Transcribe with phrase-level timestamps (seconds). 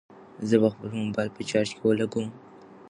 [0.47, 2.29] زه به خپل موبایل په چارجر کې ولګوم.